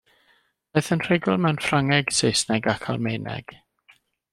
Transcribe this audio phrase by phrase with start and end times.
[0.77, 3.59] Daeth yn rhugl mewn Ffrangeg, Saesneg ac Almaeneg.